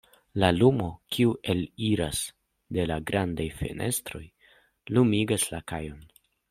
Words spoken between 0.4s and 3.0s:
La lumo, kiu eliras de la